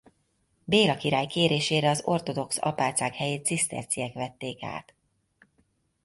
[0.65, 4.93] Béla király kérésére az ortodox apácák helyét ciszterciek vették át.